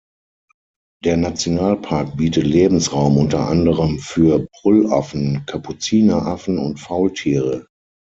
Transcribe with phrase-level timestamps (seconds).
[1.03, 7.67] Der Nationalpark bietet Lebensraum unter anderem für Brüllaffen, Kapuzineraffen und Faultiere.